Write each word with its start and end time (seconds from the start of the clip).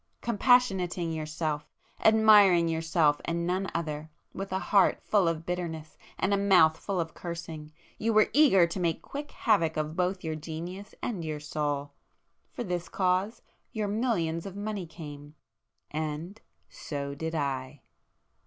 Compassionating 0.21 1.11
yourself, 1.13 1.69
admiring 2.03 2.67
yourself 2.67 3.21
and 3.23 3.45
none 3.45 3.69
other, 3.75 4.09
with 4.33 4.51
a 4.51 4.57
heart 4.57 4.99
full 5.03 5.27
of 5.27 5.45
bitterness, 5.45 5.95
and 6.17 6.33
a 6.33 6.37
mouth 6.37 6.75
full 6.75 6.99
of 6.99 7.13
cursing, 7.13 7.71
you 7.99 8.11
were 8.11 8.31
eager 8.33 8.65
to 8.65 8.79
make 8.79 9.03
quick 9.03 9.29
havoc 9.29 9.77
of 9.77 9.95
both 9.95 10.23
your 10.23 10.33
genius 10.33 10.95
and 11.03 11.23
your 11.23 11.39
soul. 11.39 11.91
For 12.51 12.63
this 12.63 12.89
cause, 12.89 13.43
your 13.73 13.87
millions 13.87 14.47
of 14.47 14.55
money 14.55 14.87
came——and,—so 14.87 17.13
did 17.13 17.35
I!" 17.35 17.83